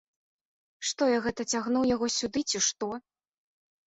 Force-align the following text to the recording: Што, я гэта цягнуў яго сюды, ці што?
Што, 0.91 1.09
я 1.11 1.19
гэта 1.25 1.45
цягнуў 1.55 1.83
яго 1.95 2.09
сюды, 2.13 2.39
ці 2.53 2.57
што? 2.69 2.89